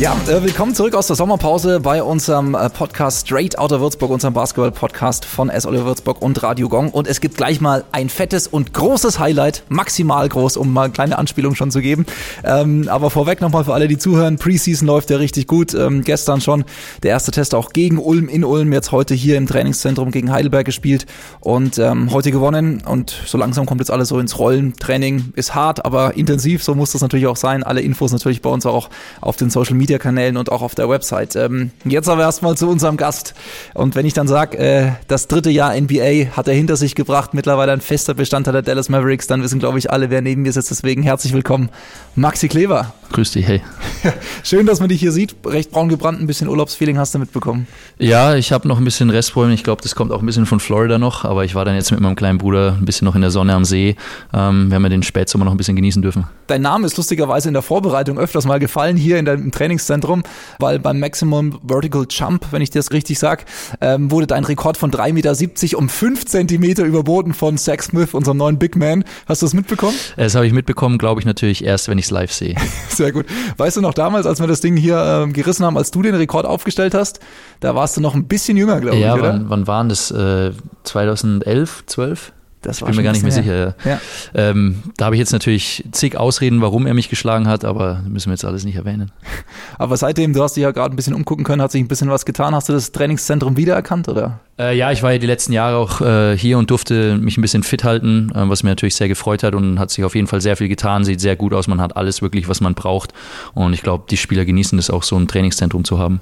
[0.00, 4.32] Ja, äh, willkommen zurück aus der Sommerpause bei unserem äh, Podcast Straight Outta Würzburg, unserem
[4.32, 5.66] Basketball-Podcast von S.
[5.66, 6.88] Oliver Würzburg und Radio Gong.
[6.88, 10.94] Und es gibt gleich mal ein fettes und großes Highlight, maximal groß, um mal eine
[10.94, 12.06] kleine Anspielung schon zu geben.
[12.44, 15.74] Ähm, aber vorweg nochmal für alle, die zuhören, Preseason läuft ja richtig gut.
[15.74, 16.64] Ähm, gestern schon
[17.02, 20.64] der erste Test auch gegen Ulm in Ulm, jetzt heute hier im Trainingszentrum gegen Heidelberg
[20.64, 21.04] gespielt
[21.40, 22.82] und ähm, heute gewonnen.
[22.86, 24.72] Und so langsam kommt jetzt alles so ins Rollen.
[24.76, 27.62] Training ist hart, aber intensiv, so muss das natürlich auch sein.
[27.62, 28.88] Alle Infos natürlich bei uns auch
[29.20, 31.34] auf den Social Media Media-Kanälen und auch auf der Website.
[31.34, 33.34] Ähm, jetzt aber erstmal zu unserem Gast.
[33.74, 37.34] Und wenn ich dann sage, äh, das dritte Jahr NBA hat er hinter sich gebracht,
[37.34, 40.52] mittlerweile ein fester Bestandteil der Dallas Mavericks, dann wissen, glaube ich, alle, wer neben mir
[40.52, 40.70] sitzt.
[40.70, 41.70] Deswegen herzlich willkommen,
[42.14, 42.94] Maxi Kleber.
[43.12, 43.62] Grüß dich, hey.
[44.44, 45.34] Schön, dass man dich hier sieht.
[45.44, 47.66] Recht braun gebrannt, ein bisschen Urlaubsfeeling hast du mitbekommen.
[47.98, 49.52] Ja, ich habe noch ein bisschen Restbäume.
[49.52, 51.24] Ich glaube, das kommt auch ein bisschen von Florida noch.
[51.24, 53.54] Aber ich war dann jetzt mit meinem kleinen Bruder ein bisschen noch in der Sonne
[53.54, 53.96] am See.
[54.32, 56.26] Ähm, wir haben ja den Spätsommer noch ein bisschen genießen dürfen.
[56.46, 59.50] Dein Name ist lustigerweise in der Vorbereitung öfters mal gefallen hier in deinem
[59.80, 60.22] Trainingszentrum,
[60.58, 63.44] weil beim Maximum Vertical Jump, wenn ich das richtig sage,
[63.80, 68.36] ähm, wurde dein Rekord von 3,70 Meter um 5 Zentimeter überboten von Zach Smith, unserem
[68.36, 69.04] neuen Big Man.
[69.26, 69.96] Hast du das mitbekommen?
[70.16, 72.54] Das habe ich mitbekommen, glaube ich natürlich erst, wenn ich es live sehe.
[72.88, 73.26] Sehr gut.
[73.56, 76.14] Weißt du noch damals, als wir das Ding hier ähm, gerissen haben, als du den
[76.14, 77.20] Rekord aufgestellt hast,
[77.60, 79.32] da warst du noch ein bisschen jünger, glaube ja, ich, oder?
[79.32, 80.10] Wann, wann waren das?
[80.10, 80.52] Äh,
[80.84, 82.32] 2011, 12?
[82.62, 83.74] Das ich bin mir gar nicht mehr sicher.
[83.84, 84.00] Ja.
[84.34, 88.28] Ähm, da habe ich jetzt natürlich zig Ausreden, warum er mich geschlagen hat, aber müssen
[88.28, 89.10] wir jetzt alles nicht erwähnen.
[89.78, 92.10] Aber seitdem, du hast dich ja gerade ein bisschen umgucken können, hat sich ein bisschen
[92.10, 92.54] was getan.
[92.54, 94.40] Hast du das Trainingszentrum wiedererkannt, oder?
[94.58, 97.40] Äh, ja, ich war ja die letzten Jahre auch äh, hier und durfte mich ein
[97.42, 100.26] bisschen fit halten, äh, was mir natürlich sehr gefreut hat und hat sich auf jeden
[100.26, 103.14] Fall sehr viel getan, sieht sehr gut aus, man hat alles wirklich, was man braucht
[103.54, 106.20] und ich glaube, die Spieler genießen das auch, so ein Trainingszentrum zu haben.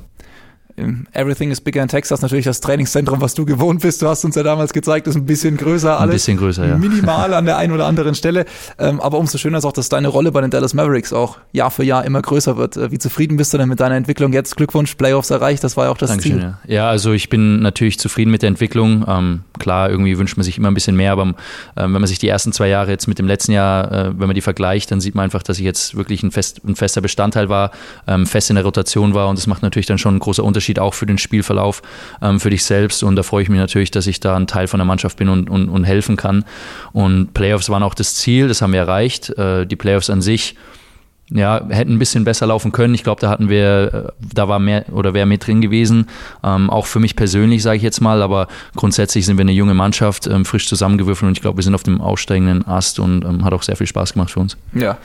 [1.13, 4.03] Everything is Bigger in Texas, natürlich das Trainingszentrum, was du gewohnt bist.
[4.03, 6.13] Du hast uns ja damals gezeigt, ist ein bisschen größer alles.
[6.13, 6.79] Ein bisschen größer, ja.
[6.79, 8.45] Minimal an der einen oder anderen Stelle.
[8.79, 11.71] Ähm, aber umso schöner ist auch, dass deine Rolle bei den Dallas Mavericks auch Jahr
[11.71, 12.77] für Jahr immer größer wird.
[12.77, 14.57] Äh, wie zufrieden bist du denn mit deiner Entwicklung jetzt?
[14.57, 16.55] Glückwunsch, Playoffs erreicht, das war ja auch das Dankeschön, Ziel.
[16.67, 16.75] Ja.
[16.75, 16.89] ja.
[16.89, 19.05] also ich bin natürlich zufrieden mit der Entwicklung.
[19.09, 21.35] Ähm, klar, irgendwie wünscht man sich immer ein bisschen mehr, aber ähm,
[21.77, 24.35] wenn man sich die ersten zwei Jahre jetzt mit dem letzten Jahr, äh, wenn man
[24.35, 27.49] die vergleicht, dann sieht man einfach, dass ich jetzt wirklich ein, fest, ein fester Bestandteil
[27.49, 27.71] war,
[28.07, 30.68] ähm, fest in der Rotation war und das macht natürlich dann schon einen großen Unterschied
[30.77, 31.83] auch für den Spiel Spielverlauf
[32.21, 33.03] ähm, für dich selbst.
[33.03, 35.29] Und da freue ich mich natürlich, dass ich da ein Teil von der Mannschaft bin
[35.29, 36.45] und, und, und helfen kann.
[36.93, 39.31] Und Playoffs waren auch das Ziel, das haben wir erreicht.
[39.39, 40.57] Äh, die Playoffs an sich
[41.31, 42.95] ja, hätten ein bisschen besser laufen können.
[42.95, 46.09] Ich glaube, da hatten wir, äh, da war mehr oder wäre mehr drin gewesen.
[46.43, 49.75] Ähm, auch für mich persönlich, sage ich jetzt mal, aber grundsätzlich sind wir eine junge
[49.75, 53.45] Mannschaft, ähm, frisch zusammengewürfelt und ich glaube, wir sind auf dem aussteigenden Ast und ähm,
[53.45, 54.57] hat auch sehr viel Spaß gemacht für uns.
[54.75, 54.99] Ja,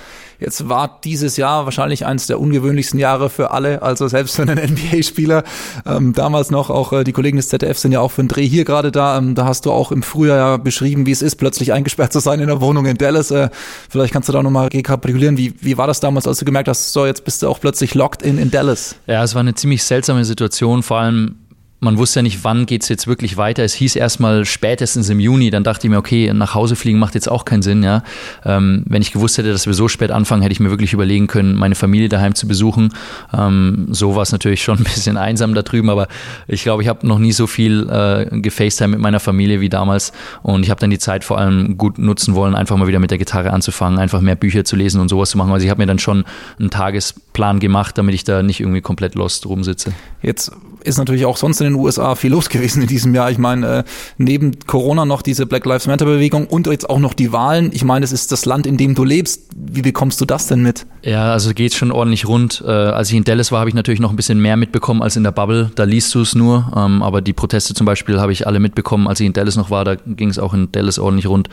[0.43, 4.57] Jetzt war dieses Jahr wahrscheinlich eines der ungewöhnlichsten Jahre für alle, also selbst für einen
[4.73, 5.43] NBA-Spieler.
[5.85, 8.45] Ähm, damals noch, auch äh, die Kollegen des ZDF sind ja auch für einen Dreh
[8.45, 9.17] hier gerade da.
[9.17, 12.19] Ähm, da hast du auch im Frühjahr ja beschrieben, wie es ist, plötzlich eingesperrt zu
[12.19, 13.31] sein in der Wohnung in Dallas.
[13.31, 13.49] Äh,
[13.89, 15.37] vielleicht kannst du da nochmal rekapitulieren.
[15.37, 17.95] Wie, wie war das damals, als du gemerkt hast, so jetzt bist du auch plötzlich
[17.95, 18.95] locked in in Dallas?
[19.07, 21.35] Ja, es war eine ziemlich seltsame Situation, vor allem
[21.83, 23.63] man wusste ja nicht, wann geht es jetzt wirklich weiter.
[23.63, 25.49] Es hieß erstmal spätestens im Juni.
[25.49, 27.83] Dann dachte ich mir, okay, nach Hause fliegen macht jetzt auch keinen Sinn.
[27.83, 28.03] Ja?
[28.45, 31.27] Ähm, wenn ich gewusst hätte, dass wir so spät anfangen, hätte ich mir wirklich überlegen
[31.27, 32.93] können, meine Familie daheim zu besuchen.
[33.33, 36.07] Ähm, so war es natürlich schon ein bisschen einsam da drüben, aber
[36.47, 40.13] ich glaube, ich habe noch nie so viel äh, gefacetime mit meiner Familie wie damals.
[40.41, 43.11] Und ich habe dann die Zeit vor allem gut nutzen wollen, einfach mal wieder mit
[43.11, 45.51] der Gitarre anzufangen, einfach mehr Bücher zu lesen und sowas zu machen.
[45.51, 46.23] Also ich habe mir dann schon
[46.59, 49.93] einen Tagesplan gemacht, damit ich da nicht irgendwie komplett lost rumsitze.
[50.21, 50.51] Jetzt
[50.83, 53.31] ist natürlich auch sonst in den USA viel los gewesen in diesem Jahr.
[53.31, 53.83] Ich meine, äh,
[54.17, 57.71] neben Corona noch diese Black Lives Matter Bewegung und jetzt auch noch die Wahlen.
[57.73, 59.51] Ich meine, es ist das Land, in dem du lebst.
[59.55, 60.85] Wie bekommst du das denn mit?
[61.03, 62.63] Ja, also geht schon ordentlich rund.
[62.65, 65.15] Äh, als ich in Dallas war, habe ich natürlich noch ein bisschen mehr mitbekommen als
[65.15, 65.71] in der Bubble.
[65.75, 66.71] Da liest du es nur.
[66.75, 69.69] Ähm, aber die Proteste zum Beispiel habe ich alle mitbekommen, als ich in Dallas noch
[69.69, 69.85] war.
[69.85, 71.49] Da ging es auch in Dallas ordentlich rund.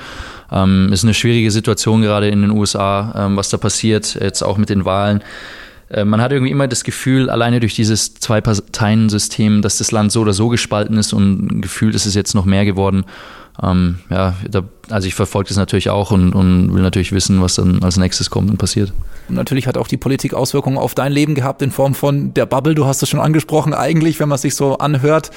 [0.53, 4.19] Ähm, ist eine schwierige Situation gerade in den USA, ähm, was da passiert.
[4.21, 5.23] Jetzt auch mit den Wahlen.
[5.91, 10.21] Äh, man hat irgendwie immer das Gefühl, alleine durch dieses Zwei-Parteien-System, dass das Land so
[10.21, 13.05] oder so gespalten ist und gefühlt ist es jetzt noch mehr geworden.
[13.63, 17.57] Ähm, ja, da, also ich verfolge das natürlich auch und, und, will natürlich wissen, was
[17.57, 18.93] dann als nächstes kommt und passiert.
[19.29, 22.75] Natürlich hat auch die Politik Auswirkungen auf dein Leben gehabt in Form von der Bubble.
[22.75, 23.75] Du hast es schon angesprochen.
[23.75, 25.31] Eigentlich, wenn man sich so anhört,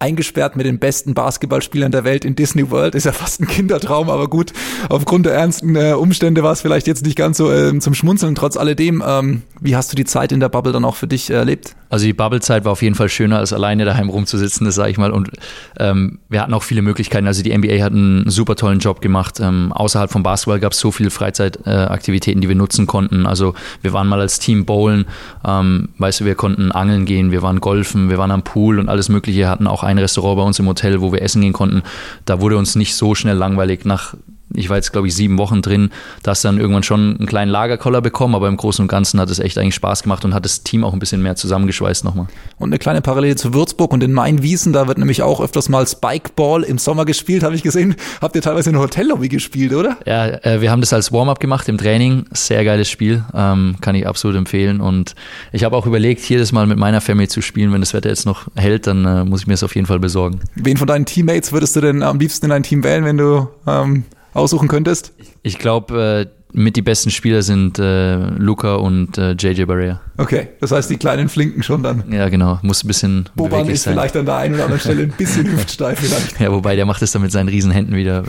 [0.00, 2.94] eingesperrt mit den besten Basketballspielern der Welt in Disney World.
[2.94, 4.52] Ist ja fast ein Kindertraum, aber gut,
[4.88, 8.34] aufgrund der ernsten äh, Umstände war es vielleicht jetzt nicht ganz so äh, zum Schmunzeln.
[8.34, 11.30] Trotz alledem, ähm, wie hast du die Zeit in der Bubble dann auch für dich
[11.30, 11.76] erlebt?
[11.90, 14.96] Also die Bubble-Zeit war auf jeden Fall schöner, als alleine daheim rumzusitzen, das sage ich
[14.96, 15.10] mal.
[15.10, 15.30] Und
[15.78, 17.26] ähm, wir hatten auch viele Möglichkeiten.
[17.26, 19.40] Also die NBA hat einen super tollen Job gemacht.
[19.40, 23.26] Ähm, außerhalb vom Basketball gab es so viele Freizeitaktivitäten, äh, die wir nutzen konnten.
[23.26, 25.06] Also wir waren mal als Team bowlen,
[25.44, 28.88] ähm, weißt du, wir konnten angeln gehen, wir waren golfen, wir waren am Pool und
[28.88, 29.48] alles Mögliche.
[29.48, 31.82] Hatten auch ein Restaurant bei uns im Hotel, wo wir essen gehen konnten.
[32.24, 34.14] Da wurde uns nicht so schnell langweilig nach
[34.54, 35.90] ich war jetzt, glaube ich, sieben Wochen drin.
[36.22, 39.30] Da hast dann irgendwann schon einen kleinen Lagerkoller bekommen, aber im Großen und Ganzen hat
[39.30, 42.26] es echt eigentlich Spaß gemacht und hat das Team auch ein bisschen mehr zusammengeschweißt nochmal.
[42.58, 45.86] Und eine kleine Parallele zu Würzburg und in Mainwiesen, da wird nämlich auch öfters mal
[45.86, 47.94] Spikeball im Sommer gespielt, habe ich gesehen.
[48.20, 49.96] Habt ihr teilweise in der Hotellobby gespielt, oder?
[50.06, 52.24] Ja, äh, wir haben das als Warm-up gemacht im Training.
[52.32, 54.80] Sehr geiles Spiel, ähm, kann ich absolut empfehlen.
[54.80, 55.14] Und
[55.52, 57.72] ich habe auch überlegt, hier das mal mit meiner Family zu spielen.
[57.72, 60.00] Wenn das Wetter jetzt noch hält, dann äh, muss ich mir das auf jeden Fall
[60.00, 60.40] besorgen.
[60.54, 63.48] Wen von deinen Teammates würdest du denn am liebsten in dein Team wählen, wenn du
[63.66, 65.12] ähm, aussuchen könntest?
[65.42, 70.00] Ich glaube, äh, mit die besten Spieler sind äh, Luca und äh, JJ Barrea.
[70.20, 72.04] Okay, das heißt die kleinen Flinken schon dann.
[72.12, 72.58] Ja, genau.
[72.60, 73.94] Muss ein bisschen Boban ist sein.
[73.94, 76.38] vielleicht an der einen oder anderen Stelle ein bisschen hüftsteif vielleicht.
[76.38, 78.22] Ja, wobei der macht es dann mit seinen Riesenhänden wieder.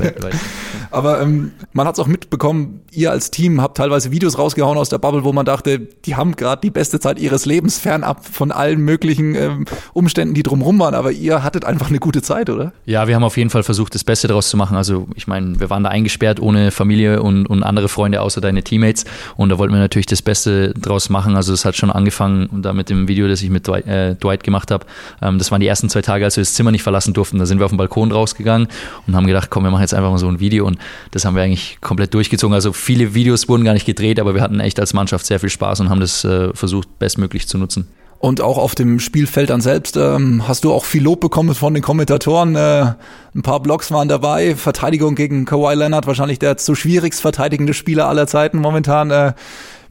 [0.91, 4.87] Aber ähm, man hat es auch mitbekommen, ihr als Team habt teilweise Videos rausgehauen aus
[4.87, 8.51] der Bubble, wo man dachte, die haben gerade die beste Zeit ihres Lebens fernab von
[8.53, 10.93] allen möglichen ähm, Umständen, die drumherum waren.
[10.93, 12.71] Aber ihr hattet einfach eine gute Zeit, oder?
[12.85, 14.77] Ja, wir haben auf jeden Fall versucht, das Beste daraus zu machen.
[14.77, 18.63] Also ich meine, wir waren da eingesperrt ohne Familie und, und andere Freunde außer deine
[18.63, 19.03] Teammates.
[19.35, 21.35] Und da wollten wir natürlich das Beste draus machen.
[21.35, 24.43] Also es hat schon angefangen da mit dem Video, das ich mit Dwight, äh, Dwight
[24.43, 24.85] gemacht habe.
[25.21, 27.37] Ähm, das waren die ersten zwei Tage, als wir das Zimmer nicht verlassen durften.
[27.37, 28.67] Da sind wir auf den Balkon rausgegangen
[29.07, 30.65] und haben gedacht, komm, wir machen jetzt einfach mal so ein Video.
[30.65, 30.77] Und
[31.11, 32.53] das haben wir eigentlich komplett durchgezogen.
[32.53, 35.49] Also viele Videos wurden gar nicht gedreht, aber wir hatten echt als Mannschaft sehr viel
[35.49, 37.87] Spaß und haben das äh, versucht, bestmöglich zu nutzen.
[38.21, 41.73] Und auch auf dem Spielfeld dann selbst ähm, hast du auch viel Lob bekommen von
[41.73, 42.55] den Kommentatoren.
[42.55, 42.93] Äh,
[43.33, 44.55] ein paar Blogs waren dabei.
[44.55, 49.09] Verteidigung gegen Kawhi Leonard, wahrscheinlich der zu schwierigst verteidigende Spieler aller Zeiten momentan.
[49.09, 49.33] Äh,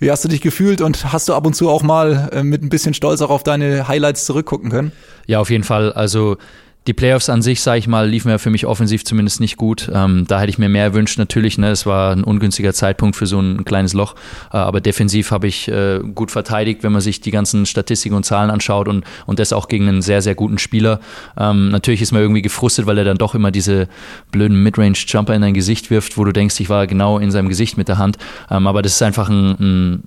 [0.01, 2.63] wie hast du dich gefühlt und hast du ab und zu auch mal äh, mit
[2.63, 4.93] ein bisschen Stolz auch auf deine Highlights zurückgucken können?
[5.27, 5.93] Ja, auf jeden Fall.
[5.93, 6.39] Also
[6.87, 9.91] die Playoffs an sich, sage ich mal, liefen ja für mich offensiv zumindest nicht gut.
[9.93, 11.59] Ähm, da hätte ich mir mehr erwünscht, natürlich.
[11.59, 11.71] Ne?
[11.71, 14.15] Es war ein ungünstiger Zeitpunkt für so ein kleines Loch.
[14.51, 18.25] Äh, aber defensiv habe ich äh, gut verteidigt, wenn man sich die ganzen Statistiken und
[18.25, 21.01] Zahlen anschaut und, und das auch gegen einen sehr, sehr guten Spieler.
[21.39, 23.87] Ähm, natürlich ist man irgendwie gefrustet, weil er dann doch immer diese
[24.33, 27.77] blöden Midrange-Jumper in dein Gesicht wirft, wo du denkst, ich war genau in seinem Gesicht
[27.77, 28.17] mit der Hand.
[28.51, 30.03] Ähm, aber das ist einfach ein, ein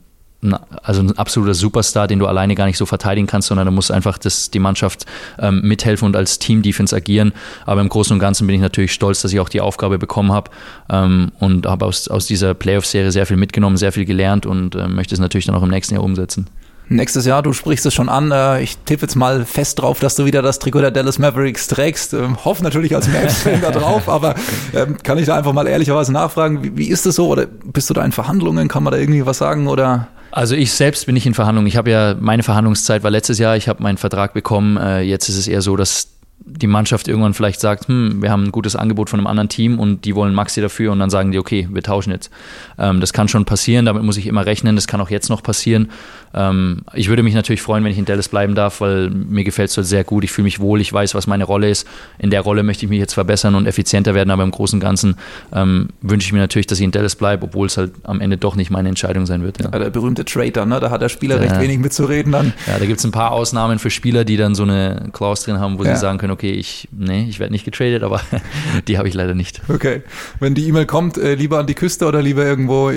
[0.83, 3.91] also ein absoluter Superstar, den du alleine gar nicht so verteidigen kannst, sondern du musst
[3.91, 5.05] einfach das, die Mannschaft
[5.39, 7.33] ähm, mithelfen und als Team-Defense agieren.
[7.65, 10.31] Aber im Großen und Ganzen bin ich natürlich stolz, dass ich auch die Aufgabe bekommen
[10.31, 10.51] habe
[10.89, 14.87] ähm, und habe aus, aus dieser Playoff-Serie sehr viel mitgenommen, sehr viel gelernt und äh,
[14.87, 16.47] möchte es natürlich dann auch im nächsten Jahr umsetzen.
[16.89, 18.31] Nächstes Jahr, du sprichst es schon an.
[18.31, 21.67] Äh, ich tippe jetzt mal fest drauf, dass du wieder das Trikot der Dallas Mavericks
[21.67, 22.13] trägst.
[22.13, 24.35] Ähm, hoffe natürlich als Mavs-Fan da drauf, aber
[24.73, 27.27] ähm, kann ich da einfach mal ehrlicherweise nachfragen, wie ist das so?
[27.27, 28.67] Oder bist du da in Verhandlungen?
[28.67, 29.67] Kann man da irgendwie was sagen?
[29.67, 30.07] Oder?
[30.35, 31.67] Also ich selbst bin nicht in Verhandlungen.
[31.67, 34.77] Ich habe ja, meine Verhandlungszeit war letztes Jahr, ich habe meinen Vertrag bekommen.
[34.77, 36.07] Äh, jetzt ist es eher so, dass
[36.45, 39.79] die Mannschaft irgendwann vielleicht sagt, hm, wir haben ein gutes Angebot von einem anderen Team
[39.79, 42.31] und die wollen Maxi dafür und dann sagen die, okay, wir tauschen jetzt.
[42.77, 45.41] Ähm, das kann schon passieren, damit muss ich immer rechnen, das kann auch jetzt noch
[45.41, 45.91] passieren.
[46.33, 49.69] Ähm, ich würde mich natürlich freuen, wenn ich in Dallas bleiben darf, weil mir gefällt
[49.69, 51.87] es dort sehr gut, ich fühle mich wohl, ich weiß, was meine Rolle ist.
[52.19, 54.81] In der Rolle möchte ich mich jetzt verbessern und effizienter werden, aber im Großen und
[54.81, 55.15] Ganzen
[55.53, 58.37] ähm, wünsche ich mir natürlich, dass ich in Dallas bleibe, obwohl es halt am Ende
[58.37, 59.61] doch nicht meine Entscheidung sein wird.
[59.63, 59.69] Ja.
[59.69, 60.79] der berühmte Trader, ne?
[60.79, 61.41] da hat der Spieler ja.
[61.41, 62.53] recht wenig mitzureden dann.
[62.67, 65.59] Ja, da gibt es ein paar Ausnahmen für Spieler, die dann so eine Clause drin
[65.59, 65.95] haben, wo ja.
[65.95, 68.21] sie sagen können, okay, ich, nee, ich werde nicht getradet, aber
[68.87, 69.61] die habe ich leider nicht.
[69.69, 70.01] Okay.
[70.39, 72.91] Wenn die E-Mail kommt, äh, lieber an die Küste oder lieber irgendwo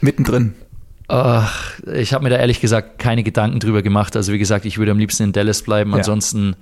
[0.00, 0.54] mittendrin?
[1.08, 4.14] Ach, ich habe mir da ehrlich gesagt keine Gedanken drüber gemacht.
[4.16, 5.92] Also wie gesagt, ich würde am liebsten in Dallas bleiben.
[5.92, 6.54] Ansonsten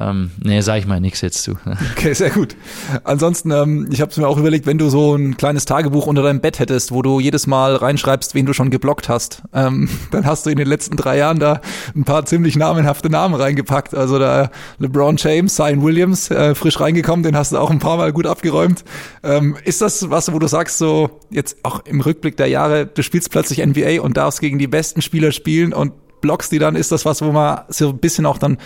[0.00, 1.52] ähm, nee, sag ich mal nichts jetzt zu.
[1.92, 2.56] Okay, sehr gut.
[3.04, 6.22] Ansonsten, ähm, ich habe es mir auch überlegt, wenn du so ein kleines Tagebuch unter
[6.22, 10.24] deinem Bett hättest, wo du jedes Mal reinschreibst, wen du schon geblockt hast, ähm, dann
[10.24, 11.60] hast du in den letzten drei Jahren da
[11.94, 13.94] ein paar ziemlich namenhafte Namen reingepackt.
[13.94, 17.98] Also da LeBron James, Zion Williams, äh, frisch reingekommen, den hast du auch ein paar
[17.98, 18.84] Mal gut abgeräumt.
[19.22, 23.02] Ähm, ist das was, wo du sagst, so jetzt auch im Rückblick der Jahre, du
[23.02, 26.92] spielst plötzlich NBA und darfst gegen die besten Spieler spielen und blockst die dann, ist
[26.92, 28.56] das was, wo man so ein bisschen auch dann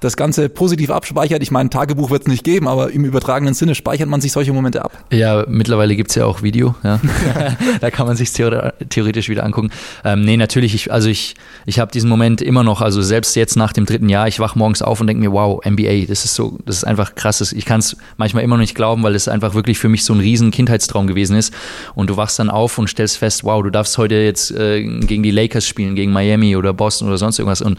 [0.00, 1.42] das Ganze positiv abspeichert.
[1.42, 4.52] Ich meine, Tagebuch wird es nicht geben, aber im übertragenen Sinne speichert man sich solche
[4.52, 4.92] Momente ab.
[5.10, 6.74] Ja, mittlerweile gibt es ja auch Video.
[6.84, 7.00] Ja.
[7.80, 9.70] da kann man sich theoretisch wieder angucken.
[10.04, 11.34] Ähm, nee, natürlich, ich, also ich,
[11.66, 14.54] ich habe diesen Moment immer noch, also selbst jetzt nach dem dritten Jahr, ich wach
[14.54, 17.52] morgens auf und denke mir, wow, NBA, das ist so, das ist einfach krasses.
[17.52, 20.12] Ich kann es manchmal immer noch nicht glauben, weil es einfach wirklich für mich so
[20.12, 21.52] ein riesen Kindheitstraum gewesen ist.
[21.94, 25.22] Und du wachst dann auf und stellst fest, wow, du darfst heute jetzt äh, gegen
[25.22, 27.62] die Lakers spielen, gegen Miami oder Boston oder sonst irgendwas.
[27.62, 27.78] Und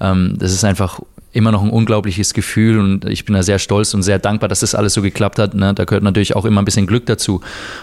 [0.00, 1.00] ähm, das ist einfach
[1.36, 4.60] immer noch ein unglaubliches Gefühl und ich bin da sehr stolz und sehr dankbar, dass
[4.60, 5.54] das alles so geklappt hat.
[5.54, 5.74] Ne?
[5.74, 7.40] Da gehört natürlich auch immer ein bisschen Glück dazu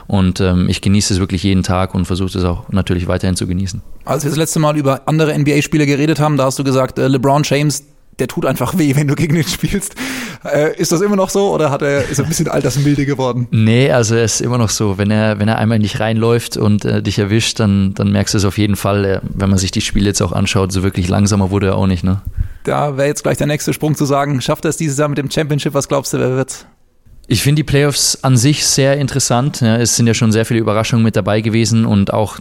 [0.08, 3.48] und ähm, ich genieße es wirklich jeden Tag und versuche es auch natürlich weiterhin zu
[3.48, 3.82] genießen.
[4.06, 7.08] Als wir das letzte Mal über andere NBA-Spieler geredet haben, da hast du gesagt, äh,
[7.08, 7.84] LeBron James,
[8.20, 9.96] der tut einfach weh, wenn du gegen ihn spielst.
[10.44, 13.48] Äh, ist das immer noch so oder hat er, ist er ein bisschen altersmilde geworden?
[13.52, 14.98] Nee, also er ist immer noch so.
[14.98, 18.40] Wenn er, wenn er einmal nicht reinläuft und äh, dich erwischt, dann, dann merkst du
[18.40, 19.06] es auf jeden Fall.
[19.06, 21.88] Er, wenn man sich die Spiele jetzt auch anschaut, so wirklich langsamer wurde er auch
[21.88, 22.04] nicht.
[22.04, 22.22] Ne?
[22.64, 25.18] Da wäre jetzt gleich der nächste Sprung zu sagen, schafft er es dieses Jahr mit
[25.18, 25.74] dem Championship?
[25.74, 26.66] Was glaubst du, wer wird's?
[27.28, 29.62] Ich finde die Playoffs an sich sehr interessant.
[29.62, 32.38] Ja, es sind ja schon sehr viele Überraschungen mit dabei gewesen und auch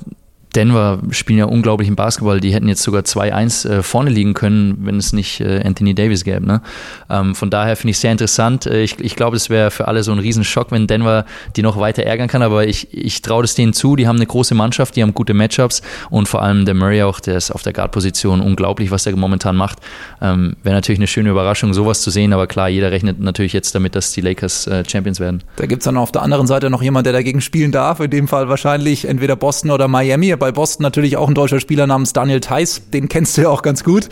[0.54, 2.40] Denver spielen ja unglaublichen Basketball.
[2.40, 6.24] Die hätten jetzt sogar 2-1 äh, vorne liegen können, wenn es nicht äh, Anthony Davis
[6.24, 6.46] gäbe.
[6.46, 6.60] Ne?
[7.08, 8.66] Ähm, von daher finde ich sehr interessant.
[8.66, 11.24] Äh, ich, ich glaube, es wäre für alle so ein Riesenschock, wenn Denver
[11.56, 12.42] die noch weiter ärgern kann.
[12.42, 13.96] Aber ich, ich traue das denen zu.
[13.96, 17.20] Die haben eine große Mannschaft, die haben gute Matchups und vor allem der Murray auch,
[17.20, 19.78] der ist auf der Guard-Position unglaublich, was er momentan macht.
[20.20, 22.32] Ähm, wäre natürlich eine schöne Überraschung, sowas zu sehen.
[22.32, 25.42] Aber klar, jeder rechnet natürlich jetzt damit, dass die Lakers Champions werden.
[25.56, 28.00] Da gibt es dann auf der anderen Seite noch jemand, der dagegen spielen darf.
[28.00, 31.86] In dem Fall wahrscheinlich entweder Boston oder Miami bei Boston natürlich auch ein deutscher Spieler
[31.86, 32.90] namens Daniel Theiss.
[32.90, 34.08] Den kennst du ja auch ganz gut.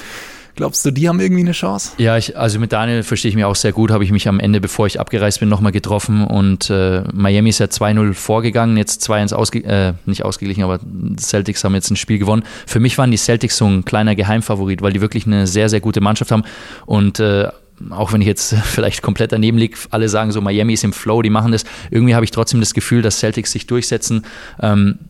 [0.55, 1.91] Glaubst du, die haben irgendwie eine Chance?
[1.99, 3.91] Ja, ich, also mit Daniel verstehe ich mich auch sehr gut.
[3.91, 6.23] Habe ich mich am Ende, bevor ich abgereist bin, nochmal getroffen.
[6.23, 10.79] Und äh, Miami ist ja 2-0 vorgegangen, jetzt 2-1 ausge äh, nicht ausgeglichen, aber
[11.19, 12.45] Celtics haben jetzt ein Spiel gewonnen.
[12.65, 15.81] Für mich waren die Celtics so ein kleiner Geheimfavorit, weil die wirklich eine sehr, sehr
[15.81, 16.45] gute Mannschaft haben.
[16.87, 17.49] Und äh,
[17.91, 21.23] auch wenn ich jetzt vielleicht komplett daneben liege, alle sagen so, Miami ist im Flow,
[21.23, 21.65] die machen das.
[21.91, 24.25] Irgendwie habe ich trotzdem das Gefühl, dass Celtics sich durchsetzen.
[24.63, 25.01] Ähm,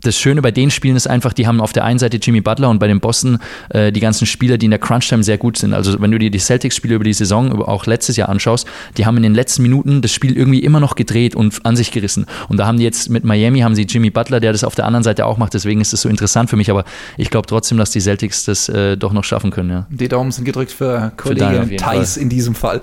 [0.00, 2.70] das Schöne bei den Spielen ist einfach, die haben auf der einen Seite Jimmy Butler
[2.70, 3.38] und bei den Boston
[3.70, 5.74] äh, die ganzen Spieler, die in der Crunch-Time sehr gut sind.
[5.74, 9.16] Also wenn du dir die Celtics-Spiele über die Saison, auch letztes Jahr anschaust, die haben
[9.16, 12.26] in den letzten Minuten das Spiel irgendwie immer noch gedreht und an sich gerissen.
[12.48, 14.86] Und da haben die jetzt mit Miami, haben sie Jimmy Butler, der das auf der
[14.86, 15.54] anderen Seite auch macht.
[15.54, 16.70] Deswegen ist das so interessant für mich.
[16.70, 16.84] Aber
[17.16, 19.70] ich glaube trotzdem, dass die Celtics das äh, doch noch schaffen können.
[19.70, 19.86] Ja.
[19.90, 22.82] Die Daumen sind gedrückt für Kollege Thais in diesem Fall.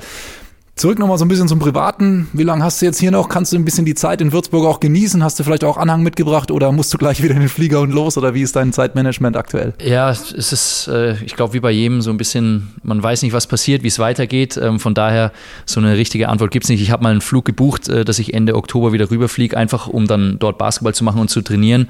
[0.75, 2.27] Zurück nochmal so ein bisschen zum Privaten.
[2.33, 3.29] Wie lange hast du jetzt hier noch?
[3.29, 5.23] Kannst du ein bisschen die Zeit in Würzburg auch genießen?
[5.23, 7.91] Hast du vielleicht auch Anhang mitgebracht oder musst du gleich wieder in den Flieger und
[7.91, 8.17] los?
[8.17, 9.73] Oder wie ist dein Zeitmanagement aktuell?
[9.81, 13.31] Ja, es ist, äh, ich glaube, wie bei jedem so ein bisschen, man weiß nicht,
[13.31, 14.57] was passiert, wie es weitergeht.
[14.57, 15.31] Ähm, von daher,
[15.65, 16.81] so eine richtige Antwort gibt es nicht.
[16.81, 20.07] Ich habe mal einen Flug gebucht, äh, dass ich Ende Oktober wieder rüberfliege, einfach um
[20.07, 21.87] dann dort Basketball zu machen und zu trainieren.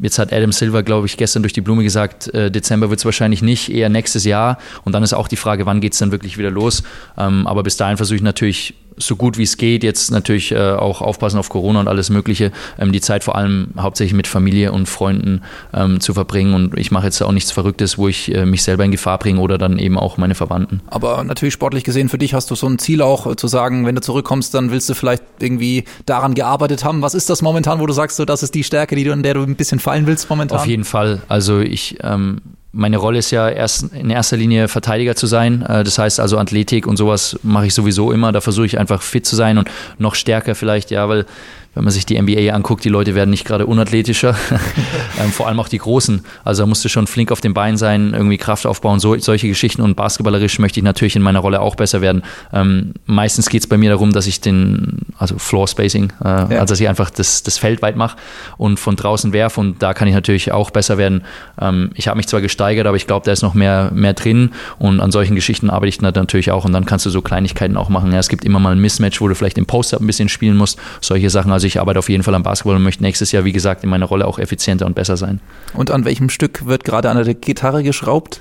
[0.00, 3.04] Jetzt hat Adam Silver, glaube ich, gestern durch die Blume gesagt, äh, Dezember wird es
[3.04, 4.58] wahrscheinlich nicht, eher nächstes Jahr.
[4.84, 6.82] Und dann ist auch die Frage, wann geht es dann wirklich wieder los.
[7.16, 10.72] Ähm, aber bis dahin versuche ich natürlich so gut wie es geht, jetzt natürlich äh,
[10.72, 14.72] auch aufpassen auf Corona und alles Mögliche, ähm, die Zeit vor allem hauptsächlich mit Familie
[14.72, 16.54] und Freunden ähm, zu verbringen.
[16.54, 19.40] Und ich mache jetzt auch nichts Verrücktes, wo ich äh, mich selber in Gefahr bringe
[19.40, 20.80] oder dann eben auch meine Verwandten.
[20.86, 23.86] Aber natürlich sportlich gesehen für dich hast du so ein Ziel auch äh, zu sagen,
[23.86, 27.02] wenn du zurückkommst, dann willst du vielleicht irgendwie daran gearbeitet haben.
[27.02, 29.22] Was ist das momentan, wo du sagst, so, das ist die Stärke, die du, in
[29.22, 30.58] der du ein bisschen fallen willst momentan?
[30.58, 31.22] Auf jeden Fall.
[31.28, 32.40] Also ich ähm,
[32.78, 35.62] meine Rolle ist ja erst in erster Linie Verteidiger zu sein.
[35.62, 38.30] Äh, das heißt also Athletik und sowas mache ich sowieso immer.
[38.30, 39.68] Da versuche ich einfach fit zu sein und
[39.98, 41.26] noch stärker vielleicht, ja, weil
[41.74, 44.34] wenn man sich die NBA anguckt, die Leute werden nicht gerade unathletischer,
[45.20, 46.22] ähm, vor allem auch die Großen.
[46.44, 49.48] Also da musst du schon flink auf den Beinen sein, irgendwie Kraft aufbauen, so, solche
[49.48, 49.82] Geschichten.
[49.82, 52.22] Und basketballerisch möchte ich natürlich in meiner Rolle auch besser werden.
[52.52, 56.46] Ähm, meistens geht es bei mir darum, dass ich den, also Floor Spacing, äh, ja.
[56.46, 58.16] also dass ich einfach das, das Feld weit mache
[58.56, 59.60] und von draußen werfe.
[59.60, 61.22] Und da kann ich natürlich auch besser werden.
[61.60, 64.50] Ähm, ich habe mich zwar gesteigert, aber ich glaube, da ist noch mehr, mehr drin.
[64.78, 66.64] Und an solchen Geschichten arbeite ich natürlich auch.
[66.64, 68.10] Und dann kannst du so Kleinigkeiten auch machen.
[68.10, 70.56] Ja, es gibt immer mal ein Mismatch, wo du vielleicht im Post-Up ein bisschen spielen
[70.56, 70.78] musst.
[71.00, 71.52] Solche Sachen.
[71.58, 73.90] Also ich arbeite auf jeden Fall am Basketball und möchte nächstes Jahr, wie gesagt, in
[73.90, 75.40] meiner Rolle auch effizienter und besser sein.
[75.74, 78.40] Und an welchem Stück wird gerade an der Gitarre geschraubt?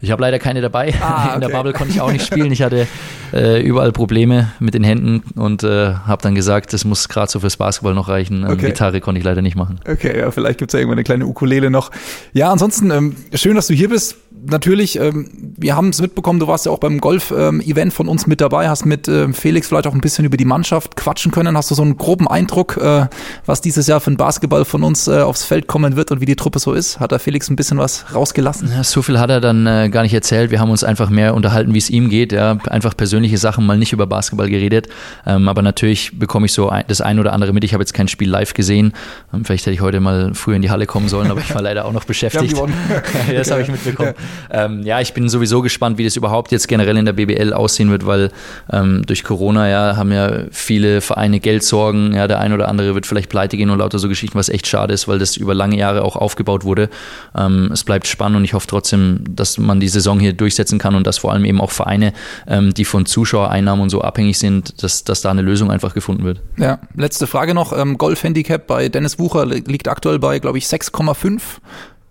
[0.00, 0.94] Ich habe leider keine dabei.
[1.00, 1.34] Ah, okay.
[1.34, 2.52] In der Bubble konnte ich auch nicht spielen.
[2.52, 2.86] Ich hatte
[3.32, 7.40] äh, überall Probleme mit den Händen und äh, habe dann gesagt, das muss gerade so
[7.40, 8.44] fürs Basketball noch reichen.
[8.44, 8.66] Ähm, okay.
[8.66, 9.80] Gitarre konnte ich leider nicht machen.
[9.84, 11.90] Okay, ja, vielleicht gibt es ja irgendwann eine kleine Ukulele noch.
[12.32, 16.46] Ja, ansonsten ähm, schön, dass du hier bist natürlich, ähm, wir haben es mitbekommen, du
[16.46, 19.86] warst ja auch beim Golf-Event ähm, von uns mit dabei, hast mit äh, Felix vielleicht
[19.86, 21.56] auch ein bisschen über die Mannschaft quatschen können.
[21.56, 23.06] Hast du so einen groben Eindruck, äh,
[23.46, 26.26] was dieses Jahr für ein Basketball von uns äh, aufs Feld kommen wird und wie
[26.26, 27.00] die Truppe so ist?
[27.00, 28.70] Hat da Felix ein bisschen was rausgelassen?
[28.70, 30.50] Ja, so viel hat er dann äh, gar nicht erzählt.
[30.50, 32.32] Wir haben uns einfach mehr unterhalten, wie es ihm geht.
[32.32, 32.58] Ja.
[32.66, 34.88] Einfach persönliche Sachen, mal nicht über Basketball geredet.
[35.26, 37.64] Ähm, aber natürlich bekomme ich so ein, das ein oder andere mit.
[37.64, 38.92] Ich habe jetzt kein Spiel live gesehen.
[39.32, 41.62] Ähm, vielleicht hätte ich heute mal früher in die Halle kommen sollen, aber ich war
[41.62, 42.56] leider auch noch beschäftigt.
[43.32, 44.14] das habe ich mitbekommen.
[44.52, 44.64] Ja.
[44.64, 47.90] Ähm, ja, ich bin sowieso gespannt, wie das überhaupt jetzt generell in der BBL aussehen
[47.90, 48.30] wird, weil
[48.72, 52.14] ähm, durch Corona ja haben ja viele Vereine Geldsorgen.
[52.14, 54.66] Ja, der ein oder andere wird vielleicht pleite gehen und lauter so Geschichten, was echt
[54.66, 56.88] schade ist, weil das über lange Jahre auch aufgebaut wurde.
[57.36, 60.94] Ähm, es bleibt spannend und ich hoffe trotzdem, dass man die Saison hier durchsetzen kann
[60.94, 62.12] und dass vor allem eben auch Vereine,
[62.46, 66.24] ähm, die von Zuschauereinnahmen und so abhängig sind, dass, dass da eine Lösung einfach gefunden
[66.24, 66.40] wird.
[66.56, 67.76] Ja, letzte Frage noch.
[67.76, 71.40] Ähm, Golf-Handicap bei Dennis Wucher liegt aktuell bei, glaube ich, 6,5.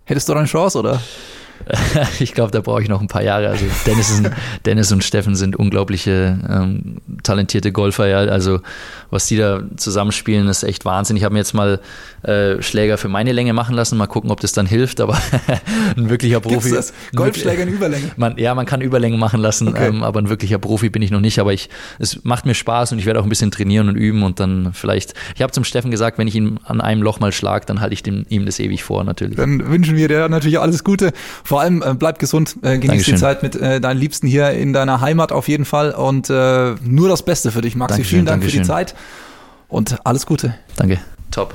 [0.06, 1.00] Hättest du da eine Chance, oder?
[2.20, 3.50] ich glaube, da brauche ich noch ein paar Jahre.
[3.50, 4.24] Also Dennis, ist,
[4.66, 8.08] Dennis und Steffen sind unglaubliche ähm, talentierte Golfer.
[8.08, 8.20] Ja.
[8.20, 8.60] Also
[9.10, 11.18] was die da zusammenspielen, ist echt Wahnsinn.
[11.18, 11.80] Ich habe mir jetzt mal
[12.24, 13.98] äh, Schläger für meine Länge machen lassen.
[13.98, 15.02] Mal gucken, ob das dann hilft.
[15.02, 15.18] Aber
[15.98, 16.70] ein wirklicher Profi.
[16.70, 16.94] Gibt's das?
[17.16, 18.12] Golfschläger in Überlänge?
[18.16, 19.68] Man, ja, man kann Überlängen machen lassen.
[19.68, 19.88] Okay.
[19.88, 21.40] Ähm, aber ein wirklicher Profi bin ich noch nicht.
[21.40, 24.24] Aber ich, es macht mir Spaß und ich werde auch ein bisschen trainieren und üben
[24.24, 25.14] und dann vielleicht.
[25.36, 27.94] Ich habe zum Steffen gesagt, wenn ich ihn an einem Loch mal schlage, dann halte
[27.94, 29.36] ich dem, ihm das ewig vor natürlich.
[29.36, 31.12] Dann wünschen wir dir natürlich alles Gute
[31.52, 33.16] Vor allem äh, bleib gesund, äh, genieß Dankeschön.
[33.16, 36.76] die Zeit mit äh, deinen Liebsten hier in deiner Heimat auf jeden Fall und äh,
[36.82, 37.96] nur das Beste für dich, Maxi.
[37.98, 38.74] Dankeschön, Vielen Dank für die Dankeschön.
[38.74, 38.96] Zeit
[39.68, 40.56] und alles Gute.
[40.78, 41.00] Danke.
[41.30, 41.54] Top.